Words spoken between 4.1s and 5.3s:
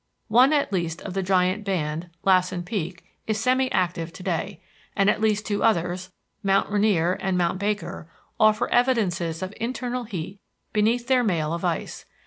to day. At